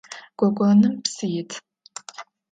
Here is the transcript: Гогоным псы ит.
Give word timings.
Гогоным 0.39 0.93
псы 1.03 1.25
ит. 1.41 1.51